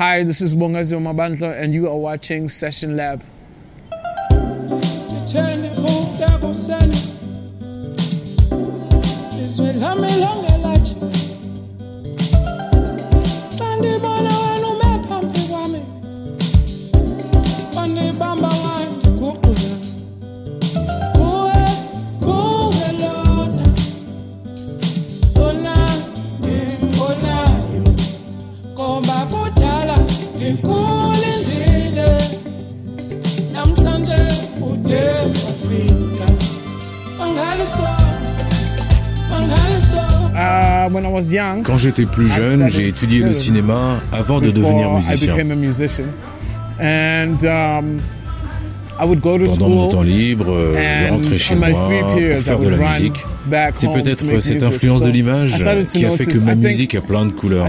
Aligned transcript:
Hi, 0.00 0.24
this 0.24 0.40
is 0.40 0.54
Bongazi 0.54 0.96
Mabantla, 0.98 1.62
and 1.62 1.74
you 1.74 1.86
are 1.86 1.94
watching 1.94 2.48
Session 2.48 2.96
Lab. 2.96 3.22
Quand 41.64 41.78
j'étais 41.78 42.06
plus 42.06 42.28
jeune, 42.28 42.68
j'ai 42.70 42.88
étudié 42.88 43.20
le 43.20 43.32
cinéma 43.32 44.00
avant 44.12 44.40
de 44.40 44.50
devenir 44.50 44.88
musicien. 44.98 45.34
Pendant 49.46 49.68
mon 49.70 49.88
temps 49.88 50.02
libre, 50.02 50.46
je 50.74 51.10
rentrais 51.10 51.36
chez 51.38 51.54
moi 51.54 51.68
pour 52.12 52.20
faire 52.42 52.58
de 52.58 52.68
la 52.68 52.76
musique. 52.98 53.22
C'est 53.74 53.88
peut-être 53.90 54.40
cette 54.40 54.62
influence 54.62 55.02
de 55.02 55.10
l'image 55.10 55.54
qui 55.92 56.04
a 56.04 56.10
fait 56.10 56.26
que 56.26 56.38
ma 56.38 56.54
musique 56.54 56.94
a 56.94 57.00
plein 57.00 57.24
de 57.24 57.32
couleurs. 57.32 57.66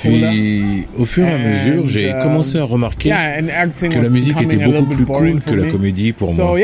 Puis, 0.00 0.86
au 0.98 1.04
fur 1.04 1.26
et 1.26 1.32
à 1.32 1.38
mesure, 1.38 1.86
j'ai 1.86 2.14
commencé 2.22 2.58
à 2.58 2.64
remarquer 2.64 3.10
que 3.10 3.98
la 3.98 4.08
musique 4.08 4.40
était 4.40 4.56
beaucoup 4.64 4.86
plus 4.86 5.04
cool 5.06 5.40
que 5.40 5.54
la 5.54 5.70
comédie 5.70 6.12
pour 6.12 6.32
moi. 6.34 6.54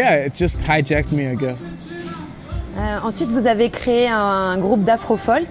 Euh, 2.78 2.98
ensuite, 3.02 3.28
vous 3.28 3.46
avez 3.46 3.70
créé 3.70 4.08
un, 4.08 4.56
groupe 4.58 4.84
d'afro-folk. 4.84 5.48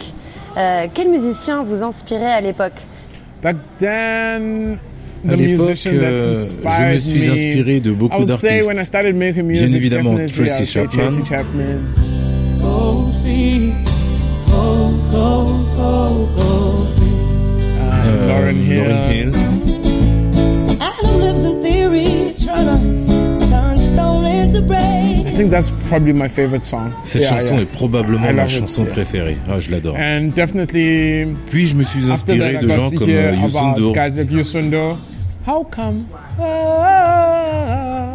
Euh, 0.57 0.87
quel 0.93 1.09
musicien 1.09 1.63
vous 1.63 1.83
inspirait 1.83 2.31
à 2.31 2.41
l'époque 2.41 2.81
À 5.27 5.35
l'époque, 5.35 5.77
euh, 5.87 6.45
je 6.63 6.93
me 6.93 6.99
suis 6.99 7.29
inspiré 7.29 7.79
de 7.79 7.91
beaucoup 7.91 8.23
d'artistes. 8.23 8.69
Bien 8.69 9.73
évidemment, 9.73 10.15
Tracy 10.15 10.65
Chapman. 10.65 11.11
Lauren 18.27 19.11
Hill. 19.11 19.31
Cette 27.03 27.23
chanson 27.25 27.59
est 27.59 27.71
probablement 27.71 28.33
ma 28.33 28.47
chanson 28.47 28.85
préférée. 28.85 29.37
Ah, 29.49 29.59
je 29.59 29.71
l'adore. 29.71 29.95
Puis 31.49 31.67
je 31.67 31.75
me 31.75 31.83
suis 31.83 32.09
inspiré 32.11 32.57
de 32.57 32.67
gens 32.67 32.89
comme 32.91 33.09
uh, 33.09 33.35
Yusundo? 33.43 34.97
How 35.45 35.63
come? 35.63 36.05
Uh, 36.37 36.43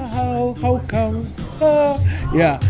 how, 0.06 0.54
how 0.62 0.80
come? 0.86 1.26
Uh, 1.62 1.96
yeah. 2.34 2.60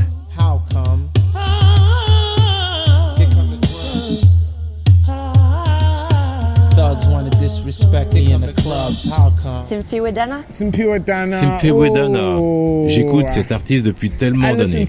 Disrespect 7.52 8.12
me 8.12 8.32
in 8.32 8.40
the 8.40 8.52
club. 8.52 8.92
How 9.10 9.32
come? 9.42 9.66
Oh. 12.38 12.84
J'écoute 12.88 13.26
cette 13.28 13.52
artiste 13.52 13.84
depuis 13.84 14.10
tellement 14.10 14.54
d'années. 14.54 14.86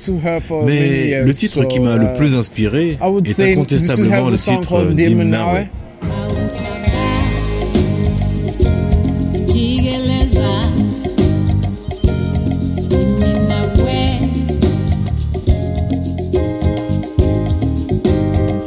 Mais 0.66 1.24
le 1.24 1.34
titre 1.34 1.64
qui 1.66 1.80
m'a 1.80 1.98
le 1.98 2.14
plus 2.14 2.36
inspiré 2.36 2.98
est 3.26 3.40
incontestablement 3.40 4.30
le 4.30 4.38
titre 4.38 4.86
Dimnawe. 4.86 5.68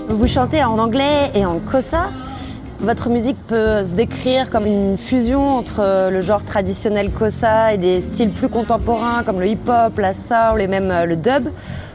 Vous 0.09 0.27
chantez 0.27 0.65
en 0.65 0.79
anglais 0.79 1.31
et 1.35 1.47
en 1.47 1.59
kosa 1.61 2.11
votre 2.87 3.09
musique 3.09 3.37
peut 3.49 3.85
se 3.85 3.95
décrire 3.95 4.49
comme 4.49 4.65
une 4.65 4.97
fusion 4.97 5.57
entre 5.57 5.81
euh, 5.81 6.09
le 6.09 6.21
genre 6.21 6.45
traditionnel 6.45 7.11
kosa 7.11 7.75
et 7.75 7.79
des 7.79 8.01
styles 8.01 8.31
plus 8.31 8.49
contemporains 8.49 9.25
comme 9.25 9.41
le 9.41 9.49
hip-hop, 9.49 9.99
la 9.99 10.15
soul 10.15 10.61
et 10.61 10.69
même 10.69 10.93
euh, 10.93 11.05
le 11.05 11.17
dub. 11.17 11.49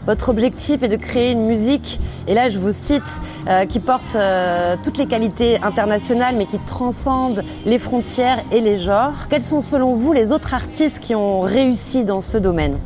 Votre 0.05 0.27
objectif 0.27 0.83
est 0.83 0.89
de 0.89 0.97
créer 0.97 1.31
une 1.31 1.45
musique, 1.45 1.97
et 2.27 2.33
là 2.33 2.49
je 2.49 2.59
vous 2.59 2.73
cite, 2.73 3.03
euh, 3.47 3.65
qui 3.65 3.79
porte 3.79 4.17
toutes 4.83 4.97
les 4.97 5.05
qualités 5.05 5.59
internationales 5.63 6.35
mais 6.37 6.45
qui 6.45 6.59
transcende 6.59 7.41
les 7.65 7.79
frontières 7.79 8.39
et 8.51 8.59
les 8.59 8.77
genres. 8.77 9.29
Quels 9.29 9.43
sont 9.43 9.61
selon 9.61 9.95
vous 9.95 10.11
les 10.11 10.33
autres 10.33 10.53
artistes 10.53 10.99
qui 10.99 11.15
ont 11.15 11.39
réussi 11.39 12.03
dans 12.03 12.21
ce 12.21 12.37
domaine? 12.37 12.77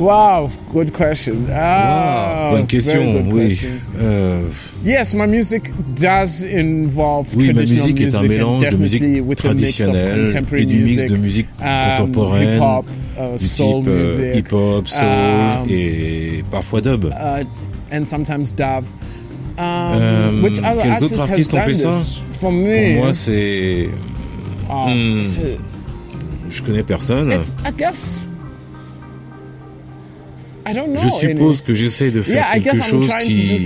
Wow, 0.00 0.50
good 0.72 0.94
question. 0.94 1.46
Ah, 1.54 2.48
bonne 2.52 2.66
question, 2.66 3.22
oui. 3.30 3.58
Euh... 4.00 4.48
Yes, 4.82 5.12
my 5.12 5.26
music 5.26 5.70
does 5.94 6.42
involve 6.42 7.28
oui, 7.36 7.52
ma 7.52 7.60
musique 7.60 8.00
est 8.00 8.14
un 8.14 8.22
mélange 8.22 8.66
de 8.66 8.76
musique 8.78 9.36
traditionnelle 9.36 10.42
et 10.56 10.64
du 10.64 10.78
mix 10.78 11.04
de 11.04 11.16
musique 11.18 11.48
um, 11.60 11.96
contemporaine, 11.98 12.56
hip-hop, 12.56 12.86
uh, 13.18 13.38
du 13.38 13.46
type 13.46 13.88
uh, 13.88 14.38
hip-hop, 14.38 14.88
soul 14.88 15.04
um, 15.04 15.66
et 15.68 16.42
parfois 16.50 16.80
dub. 16.80 17.04
Uh, 17.04 17.44
and 17.92 18.06
sometimes 18.06 18.52
dub. 18.56 18.86
Um, 19.58 19.98
euh, 20.00 20.42
which 20.42 20.58
other 20.60 20.80
quels 20.80 21.04
autres 21.04 21.20
artistes 21.20 21.52
ont 21.52 21.60
fait 21.60 21.74
ça? 21.74 21.92
For 22.40 22.50
me, 22.50 22.94
Pour 22.94 23.04
moi, 23.04 23.12
c'est... 23.12 23.90
Oh, 24.70 24.86
hmm, 24.88 25.24
je 26.48 26.62
connais 26.62 26.84
personne. 26.84 27.32
I 27.66 27.70
guess 27.76 28.29
je 30.66 31.08
suppose 31.08 31.62
que 31.62 31.74
j'essaie 31.74 32.10
de 32.10 32.22
faire 32.22 32.46
quelque 32.62 32.82
chose 32.82 33.08
qui... 33.22 33.58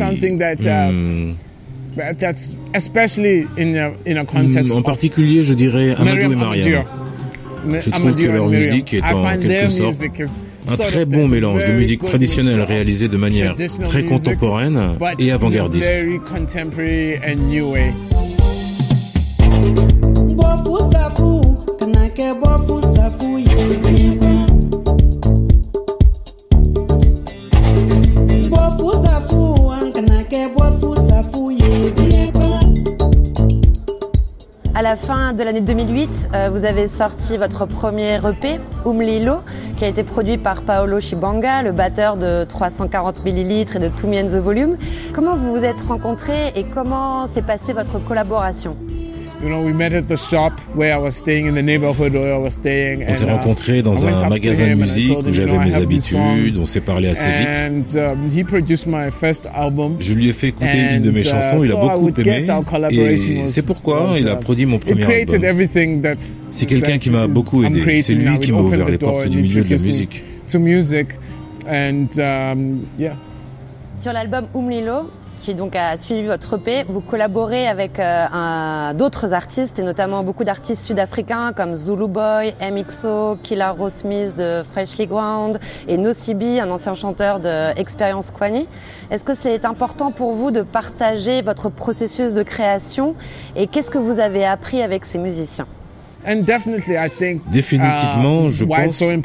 en 4.72 4.82
particulier, 4.82 5.44
je 5.44 5.54
dirais 5.54 5.94
Amadou 5.96 6.32
et 6.32 6.36
Mariam. 6.36 6.84
Je 7.68 7.90
trouve 7.90 8.16
que 8.16 8.30
leur 8.30 8.48
musique 8.48 8.94
est 8.94 9.02
en 9.02 9.38
quelque 9.38 9.70
sorte 9.70 9.96
un 10.66 10.76
très 10.76 11.04
bon 11.04 11.28
mélange 11.28 11.64
de 11.64 11.72
musique 11.72 12.02
traditionnelle 12.04 12.62
réalisée 12.62 13.08
de 13.08 13.16
manière 13.16 13.54
très 13.84 14.04
contemporaine 14.04 14.96
et 15.18 15.30
avant-gardiste. 15.30 15.92
À 34.76 34.82
la 34.82 34.96
fin 34.96 35.34
de 35.34 35.44
l'année 35.44 35.60
2008, 35.60 36.10
euh, 36.34 36.50
vous 36.52 36.64
avez 36.64 36.88
sorti 36.88 37.36
votre 37.36 37.64
premier 37.64 38.16
EP, 38.16 38.58
Umlilo, 38.84 39.36
qui 39.78 39.84
a 39.84 39.86
été 39.88 40.02
produit 40.02 40.36
par 40.36 40.62
Paolo 40.62 40.98
Chibanga, 40.98 41.62
le 41.62 41.70
batteur 41.70 42.16
de 42.16 42.42
340 42.42 43.24
ml 43.24 43.76
et 43.76 43.78
de 43.78 43.88
Two 43.88 44.08
Me 44.08 44.24
the 44.24 44.42
Volume. 44.42 44.76
Comment 45.12 45.36
vous 45.36 45.52
vous 45.52 45.62
êtes 45.62 45.80
rencontrés 45.82 46.48
et 46.56 46.64
comment 46.64 47.28
s'est 47.28 47.42
passée 47.42 47.72
votre 47.72 48.04
collaboration? 48.04 48.76
On 53.08 53.14
s'est 53.14 53.24
rencontrés 53.24 53.82
dans 53.82 54.06
un 54.06 54.28
magasin 54.28 54.68
de 54.68 54.74
musique 54.74 55.18
où 55.18 55.32
j'avais 55.32 55.58
mes 55.58 55.74
habitudes, 55.74 56.56
on 56.58 56.66
s'est 56.66 56.80
parlé 56.80 57.08
assez 57.08 57.30
vite. 57.30 57.96
Um, 57.96 58.28
Je 60.00 60.14
lui 60.14 60.28
ai 60.28 60.32
fait 60.32 60.48
écouter 60.48 60.78
une 60.94 61.02
de 61.02 61.10
mes 61.10 61.20
uh, 61.20 61.24
chansons, 61.24 61.62
il 61.64 61.72
a 61.72 61.76
beaucoup 61.76 62.08
aimé. 62.20 62.46
et 62.90 63.46
c'est 63.46 63.62
pourquoi 63.62 64.14
il 64.18 64.28
a 64.28 64.36
produit 64.36 64.66
mon 64.66 64.78
premier 64.78 65.04
album. 65.04 65.16
C'est 66.50 66.66
quelqu'un 66.66 66.98
qui 66.98 67.10
m'a 67.10 67.26
beaucoup 67.26 67.64
aidé, 67.64 68.02
c'est 68.02 68.14
lui 68.14 68.38
qui 68.38 68.52
m'a 68.52 68.60
ouvert 68.60 68.88
les 68.88 68.98
portes 68.98 69.26
du 69.28 69.42
milieu 69.42 69.62
de 69.64 69.70
la 69.70 69.78
musique. 69.82 70.22
Um, 71.66 72.80
Sur 74.00 74.12
l'album 74.12 74.46
Umlilo, 74.54 75.10
qui 75.44 75.54
donc 75.54 75.76
a 75.76 75.98
suivi 75.98 76.26
votre 76.26 76.54
EP. 76.54 76.84
Vous 76.88 77.02
collaborez 77.02 77.68
avec 77.68 78.00
d'autres 78.96 79.34
artistes 79.34 79.78
et 79.78 79.82
notamment 79.82 80.22
beaucoup 80.22 80.42
d'artistes 80.42 80.84
sud-africains 80.84 81.52
comme 81.52 81.76
Zulu 81.76 82.08
Boy, 82.08 82.54
MXO, 82.62 83.36
Killa 83.42 83.74
Smith 83.90 84.36
de 84.38 84.62
Freshly 84.72 85.06
Ground 85.06 85.60
et 85.86 85.98
Nocibi, 85.98 86.60
un 86.60 86.70
ancien 86.70 86.94
chanteur 86.94 87.40
de 87.40 87.78
Experience 87.78 88.30
Kwani. 88.30 88.66
Est-ce 89.10 89.24
que 89.24 89.34
c'est 89.34 89.66
important 89.66 90.12
pour 90.12 90.32
vous 90.32 90.50
de 90.50 90.62
partager 90.62 91.42
votre 91.42 91.68
processus 91.68 92.32
de 92.32 92.42
création 92.42 93.14
et 93.54 93.66
qu'est-ce 93.66 93.90
que 93.90 93.98
vous 93.98 94.20
avez 94.20 94.46
appris 94.46 94.80
avec 94.80 95.04
ces 95.04 95.18
musiciens? 95.18 95.66
Définitivement, 97.50 98.50
je 98.50 98.64
pense 98.64 99.02
euh, 99.02 99.16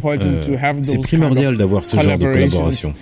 c'est 0.84 0.98
primordial 1.00 1.58
d'avoir 1.58 1.86
ce 1.86 1.98
genre 1.98 2.18
de 2.18 2.26
collaboration. 2.26 2.94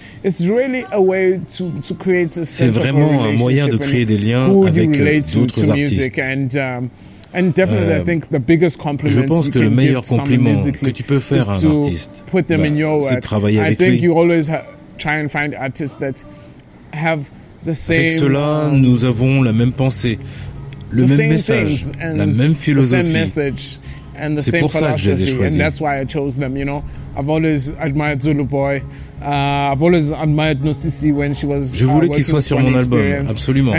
C'est 2.44 2.68
vraiment 2.68 3.24
un 3.24 3.32
moyen 3.34 3.68
de 3.68 3.78
créer 3.78 4.06
des 4.06 4.18
liens 4.18 4.66
avec 4.66 5.00
euh, 5.00 5.22
d'autres 5.34 5.70
artistes. 5.72 6.20
Um, 6.20 6.90
euh, 7.36 8.04
je 9.06 9.22
pense 9.22 9.50
que 9.50 9.60
le 9.60 9.70
meilleur 9.70 10.02
compliment 10.04 10.64
que 10.72 10.90
tu 10.90 11.04
peux 11.04 11.20
faire 11.20 11.50
à 11.50 11.58
un 11.58 11.80
artiste, 11.82 12.24
bah, 12.34 12.42
c'est 13.02 13.16
de 13.16 13.20
travailler 13.22 13.60
avec 13.60 13.80
lui. 13.80 13.88
Avec 17.90 18.12
cela, 18.12 18.70
nous 18.74 19.06
avons 19.06 19.42
la 19.44 19.52
même 19.54 19.72
pensée, 19.74 20.18
le 20.90 21.06
même 21.06 21.30
message, 21.30 21.86
la 22.02 22.26
même 22.26 22.56
philosophie. 22.56 23.80
C'est 24.42 24.52
pour 24.60 24.72
ça 24.74 24.80
que 24.94 25.00
je 25.00 25.12
les 25.12 25.24
ai 25.24 25.26
choisis. 25.38 25.58
Je 31.74 31.86
voulais 31.86 32.08
qu'ils 32.10 32.24
soient 32.24 32.42
sur 32.42 32.60
mon 32.60 32.68
album, 32.78 33.00
absolument. 33.30 33.74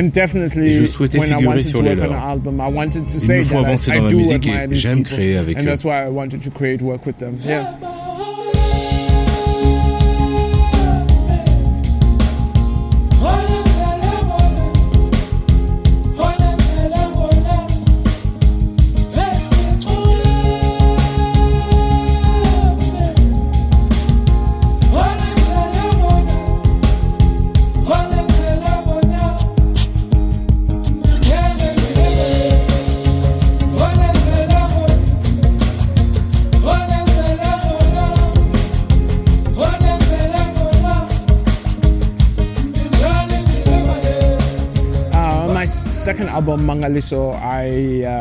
Et 0.69 0.73
je 0.73 0.85
souhaitais 0.87 1.19
figurer 1.39 1.63
sur 1.63 1.83
les 1.83 1.95
leurs. 2.11 2.13
Il 3.23 3.29
me 3.39 3.45
faut 3.45 3.59
avancer 3.67 3.91
dans 3.93 4.03
la 4.05 4.11
musique 4.33 4.47
et 4.49 4.75
j'aime 4.77 5.03
créer 5.05 5.37
avec 5.37 5.57
eux. 5.75 5.77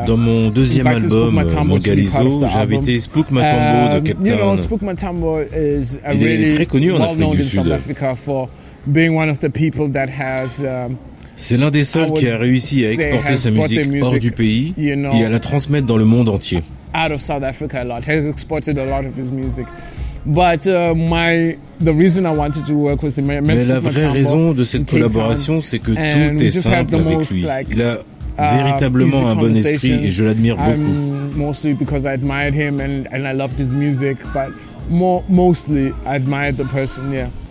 Dans 0.06 0.16
mon 0.18 0.50
deuxième 0.50 0.86
album, 0.86 1.42
Mangaliso, 1.64 2.46
j'ai 2.46 2.58
invité 2.58 2.98
Spook 2.98 3.30
Matambo 3.30 4.00
de 4.00 4.08
Cape 4.08 4.18
Town. 4.22 4.56
Il 6.14 6.22
est 6.26 6.54
très 6.54 6.66
connu 6.66 6.92
en 6.92 7.00
Afrique 7.00 7.30
du 7.30 7.42
Sud. 7.42 7.78
Um, 8.86 10.96
C'est 11.36 11.56
l'un 11.56 11.70
des 11.70 11.84
seuls 11.84 12.12
qui 12.12 12.28
a 12.28 12.36
réussi 12.36 12.84
à 12.84 12.92
exporter 12.92 13.36
sa 13.36 13.50
musique 13.50 13.80
hors 14.02 14.18
du 14.18 14.30
pays 14.32 14.74
et 14.76 14.92
à 15.24 15.28
la 15.30 15.38
transmettre 15.38 15.86
dans 15.86 15.96
le 15.96 16.04
monde 16.04 16.28
entier. 16.28 16.62
Mais 23.42 23.64
la 23.64 23.80
vraie 23.80 24.08
raison 24.08 24.52
de 24.52 24.64
cette 24.64 24.86
collaboration, 24.90 25.60
c'est 25.62 25.78
que 25.78 25.92
tout 25.92 26.44
est 26.44 26.50
simple 26.50 26.96
avec 26.96 27.30
lui. 27.30 27.46
Il 27.70 27.80
a 27.82 27.94
uh, 27.94 27.98
véritablement 28.38 29.28
un 29.28 29.34
bon 29.34 29.54
esprit 29.54 30.06
et 30.06 30.10
je 30.10 30.24
l'admire 30.24 30.56
beaucoup. 30.56 31.52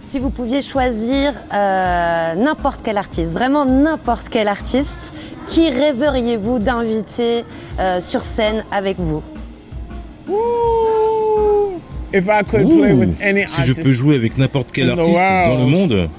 Si 0.10 0.19
vous 0.19 0.30
pouviez 0.30 0.62
choisir 0.62 1.34
euh, 1.54 2.36
n'importe 2.36 2.80
quel 2.84 2.98
artiste, 2.98 3.31
vraiment 3.31 3.66
n'importe 3.66 4.28
quel 4.30 4.48
artiste, 4.48 4.89
qui 5.50 5.69
rêveriez-vous 5.69 6.60
d'inviter 6.60 7.44
euh, 7.80 8.00
sur 8.01 8.22
scène 8.24 8.63
avec 8.72 8.98
vous? 8.98 9.22
Si 12.12 12.22
je 13.66 13.81
peux 13.81 13.92
jouer 13.92 14.16
avec 14.16 14.38
n'importe 14.38 14.72
quel 14.72 14.89
artiste 14.89 15.22
dans 15.22 15.57
le 15.57 15.66
monde, 15.66 16.10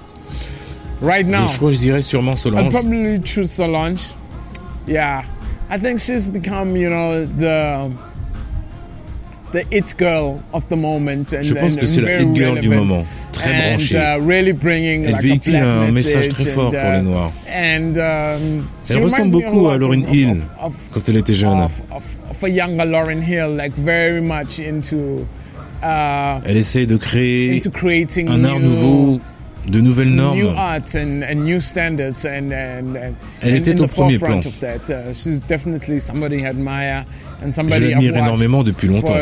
right 1.02 1.26
now, 1.26 1.46
je 1.46 1.58
choisirais 1.58 2.02
sûrement 2.02 2.36
Solange. 2.36 2.66
I'd 2.66 2.70
probably 2.70 3.20
choose 3.24 3.50
Solange. 3.50 4.14
Yeah, 4.88 5.22
I 5.70 5.78
think 5.78 6.00
she's 6.00 6.28
become, 6.28 6.76
you 6.76 6.88
know, 6.88 7.24
the 7.24 7.90
the 9.52 9.64
it 9.70 9.96
girl 9.96 10.42
of 10.52 10.68
the 10.68 10.76
moment. 10.76 11.32
And, 11.32 11.44
je 11.44 11.54
pense 11.54 11.76
que 11.76 11.86
c'est 11.86 12.00
la 12.00 12.20
it 12.20 12.34
girl 12.34 12.58
du 12.58 12.68
moment, 12.70 13.04
très 13.32 13.50
and, 13.50 13.58
branchée. 13.58 13.96
Uh, 13.96 14.18
really 14.20 14.52
bringing, 14.52 15.04
elle 15.04 15.12
like, 15.12 15.22
véhicule 15.22 15.56
un 15.56 15.90
message 15.90 16.28
très 16.28 16.46
fort 16.46 16.72
and, 16.74 16.80
pour 16.80 16.90
les 16.92 16.98
uh, 16.98 17.02
Noirs. 17.02 17.32
And, 17.48 17.96
um, 17.98 18.66
elle 18.88 18.98
ressemble 19.04 19.30
beaucoup 19.30 19.68
à 19.68 19.76
Lauryn 19.76 20.04
Hill 20.10 20.42
of, 20.60 20.66
of, 20.66 20.72
quand 20.92 21.08
elle 21.08 21.16
était 21.18 21.34
jeune. 21.34 21.60
Of, 21.60 21.72
of, 22.30 22.42
a 22.42 22.48
younger 22.48 22.84
Lauryn 22.84 23.20
Hill, 23.20 23.56
like 23.56 23.72
very 23.74 24.20
much 24.20 24.58
into 24.58 25.26
Uh, 25.80 26.40
Elle 26.44 26.56
essaie 26.56 26.86
de 26.86 26.96
créer 26.96 27.62
un 28.26 28.44
art 28.44 28.58
nouveau, 28.58 29.20
de 29.70 29.80
nouvelles 29.80 30.14
normes. 30.14 30.54
Elle 33.42 33.54
était 33.54 33.80
au 33.80 33.86
premier 33.86 34.18
plan. 34.18 34.40
Uh, 34.40 34.42
Je 37.54 37.78
l'admire 37.80 38.16
énormément 38.16 38.62
depuis 38.64 38.88
longtemps. 38.88 39.14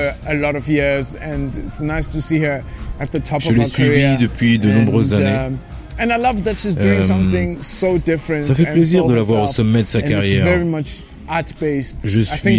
Je 3.40 3.52
l'ai 3.52 3.64
suivie 3.64 4.16
depuis 4.18 4.58
de 4.58 4.70
nombreuses 4.70 5.14
années. 5.14 5.56
Um, 5.98 6.52
euh, 6.78 7.02
ça 8.42 8.54
fait 8.54 8.66
plaisir 8.66 9.06
de 9.06 9.14
la 9.14 9.22
voir 9.22 9.44
au 9.44 9.46
sommet 9.46 9.82
de 9.82 9.88
sa 9.88 10.02
carrière. 10.02 10.46
Je 12.02 12.20
suis, 12.20 12.50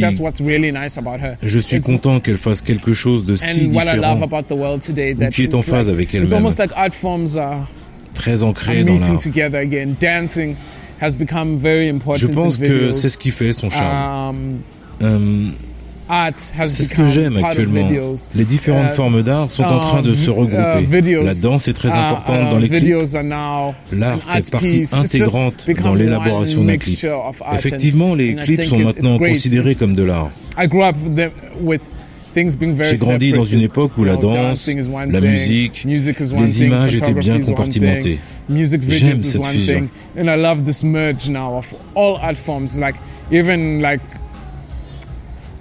je 1.44 1.60
suis 1.60 1.80
content 1.82 2.20
qu'elle 2.20 2.38
fasse 2.38 2.62
quelque 2.62 2.94
chose 2.94 3.26
de 3.26 3.36
si 3.36 3.70
différent 3.70 4.20
ou 5.16 5.30
qui 5.32 5.44
est 5.44 5.56
en 5.56 5.62
phase 5.62 5.90
avec 5.90 6.14
elle-même. 6.14 6.30
Très 8.14 8.44
ancré 8.44 8.84
dans 8.84 8.94
l'art. 9.00 9.20
Je 12.16 12.28
pense 12.28 12.58
que 12.58 12.92
c'est 12.92 13.10
ce 13.10 13.18
qui 13.18 13.32
fait 13.32 13.52
son 13.52 13.70
charme. 13.70 14.36
Um, 15.02 15.54
c'est 16.66 16.84
ce 16.84 16.94
que 16.94 17.06
j'aime 17.06 17.38
actuellement. 17.38 17.90
Les 18.36 18.46
différentes 18.46 18.92
uh, 18.92 18.96
formes 18.96 19.24
d'art 19.24 19.52
sont 19.52 19.64
en 19.64 19.80
train 19.80 20.02
de 20.02 20.16
se 20.16 20.30
um, 20.30 20.38
regrouper. 20.38 21.12
Uh, 21.12 21.24
La 21.24 21.34
danse 21.36 21.68
est 21.68 21.74
très 21.74 21.92
importante 21.92 22.50
dans 22.52 22.60
les 22.60 22.70
clips. 22.70 22.96
L'art 23.94 24.24
fait 24.24 24.50
partie 24.50 24.88
intégrante 24.92 25.68
dans 25.84 25.96
l'élaboration 25.96 26.64
d'un 26.64 26.78
clip. 26.78 27.06
Effectivement, 27.54 28.16
les 28.16 28.36
clips 28.36 28.64
sont 28.64 28.80
maintenant 28.80 29.18
considérés 29.18 29.76
comme 29.76 29.96
de 29.96 30.04
l'art. 30.04 30.30
J'ai 32.36 32.98
grandi 32.98 33.32
dans 33.32 33.46
une 33.46 33.62
époque 33.62 33.98
où 33.98 34.04
la 34.04 34.16
danse, 34.16 34.70
la 35.10 35.22
musique, 35.22 35.86
les 35.86 36.64
images 36.64 36.96
étaient 36.96 37.14
bien 37.14 37.40
compartimentées. 37.40 38.20
J'aime 38.50 39.18
cette 39.18 39.46
fusion. 39.46 39.88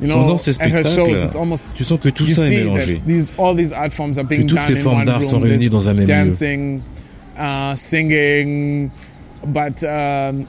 Pendant 0.01 0.39
ces 0.39 0.53
spectacles, 0.53 1.29
tu 1.77 1.85
sens 1.85 1.99
que 2.01 2.09
tout 2.09 2.27
ça 2.27 2.47
est 2.47 2.51
mélangé, 2.51 3.01
que 3.07 4.43
toutes 4.43 4.65
ces 4.65 4.77
formes 4.77 5.05
d'art 5.05 5.25
sont 5.25 5.41
réunies 5.41 5.71
dans 5.71 5.89
un 5.89 5.95
même 5.95 6.07
lieu. 6.07 6.33
Uh, 7.39 7.75
um, 9.85 10.47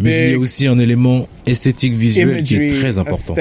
Mais 0.00 0.18
il 0.18 0.30
y 0.30 0.34
a 0.34 0.38
aussi 0.38 0.66
un 0.66 0.78
élément 0.78 1.28
esthétique 1.46 1.92
visuel 1.92 2.42
qui 2.42 2.56
est 2.56 2.80
très 2.80 2.96
important. 2.96 3.34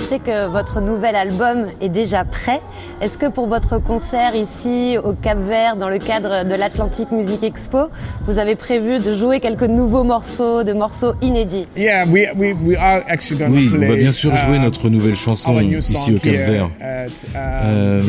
Sais 0.00 0.18
que 0.18 0.46
votre 0.46 0.80
nouvel 0.80 1.14
album 1.14 1.66
est 1.80 1.88
déjà 1.88 2.24
prêt. 2.24 2.60
Est-ce 3.00 3.18
que 3.18 3.26
pour 3.26 3.46
votre 3.46 3.78
concert 3.82 4.32
ici 4.34 4.96
au 5.02 5.12
Cap 5.12 5.38
Vert, 5.38 5.76
dans 5.76 5.88
le 5.88 5.98
cadre 5.98 6.44
de 6.44 6.54
l'Atlantic 6.54 7.10
Music 7.12 7.42
Expo, 7.44 7.88
vous 8.26 8.38
avez 8.38 8.54
prévu 8.54 8.98
de 8.98 9.16
jouer 9.16 9.40
quelques 9.40 9.62
nouveaux 9.62 10.04
morceaux, 10.04 10.62
de 10.64 10.72
morceaux 10.72 11.12
inédits? 11.22 11.66
Yeah, 11.76 12.04
we, 12.06 12.26
we, 12.36 12.54
we 12.64 12.76
are 12.76 13.02
actually 13.06 13.44
Oui, 13.44 13.70
on 13.74 13.86
va 13.86 13.96
bien 13.96 14.12
sûr 14.12 14.34
jouer 14.34 14.56
uh, 14.56 14.60
notre 14.60 14.88
nouvelle 14.88 15.14
chanson 15.14 15.60
ici 15.60 16.14
au 16.14 16.18
Cap 16.18 16.34
Vert. 16.34 16.70
Uh, 16.80 17.06
euh. 17.36 18.00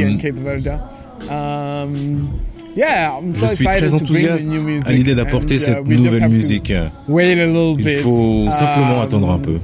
Um, 1.30 2.30
je 2.76 3.46
suis 3.56 3.66
très 3.66 3.94
enthousiaste 3.94 4.48
à 4.86 4.92
l'idée 4.92 5.16
d'apporter 5.16 5.56
uh, 5.56 5.60
cette 5.60 5.88
nouvelle 5.88 6.30
musique. 6.30 6.74
Il 7.10 7.98
faut 8.02 8.50
simplement 8.52 8.98
um, 8.98 9.02
attendre 9.02 9.32
un 9.32 9.40
peu. 9.40 9.60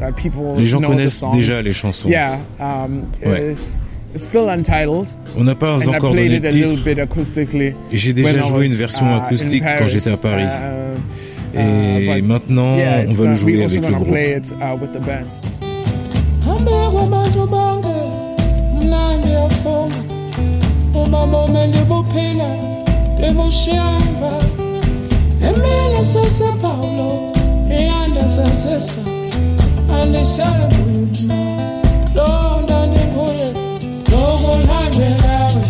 Les 0.57 0.67
gens 0.67 0.81
connaissent 0.81 1.23
déjà 1.33 1.61
les 1.61 1.71
chansons. 1.71 2.09
Um, 2.59 3.03
On 5.37 5.43
n'a 5.43 5.55
pas 5.55 5.75
encore 5.87 6.11
donné 6.11 6.39
de 6.39 6.49
titre. 6.49 6.87
Et 7.91 7.97
j'ai 7.97 8.13
déjà 8.13 8.41
joué 8.41 8.65
une 8.67 8.75
version 8.75 9.05
uh, 9.05 9.21
acoustique 9.21 9.63
quand 9.77 9.87
j'étais 9.87 10.11
à 10.11 10.17
Paris. 10.17 10.45
Uh, 11.55 11.59
Et 11.59 12.21
maintenant, 12.21 12.77
on 13.07 13.11
va 13.11 13.29
le 13.29 13.35
jouer 13.35 13.63
avec 13.63 13.81
le 13.81 13.93
groupe. 13.93 14.15
devoshamba 23.19 24.31
emele 25.47 26.03
sese 26.03 26.47
paulo 26.61 27.09
eyanda 27.77 28.23
sesesa 28.35 29.01
andiselebuluna 29.99 31.37
londa 32.15 32.77
ndinguye 32.87 33.47
lokulandelawe 34.11 35.63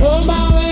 lobawe 0.00 0.67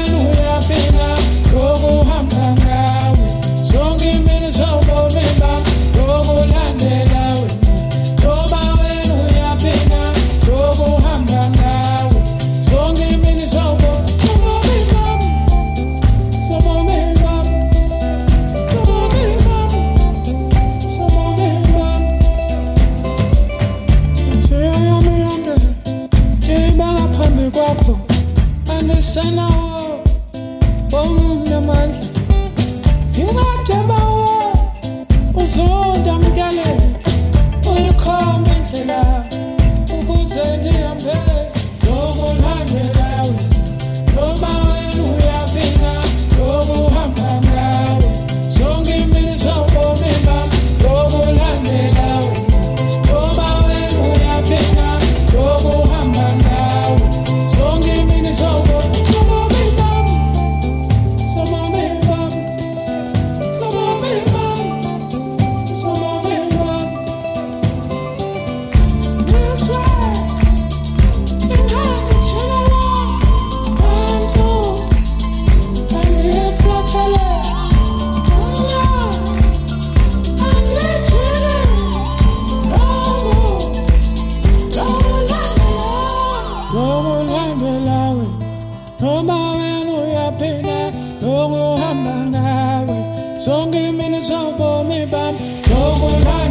Songi 93.47 93.93
mini 93.93 94.21
sobo 94.23 94.83
mi 94.89 95.07
bam, 95.07 95.35
no 95.69 95.81
go 96.01 96.46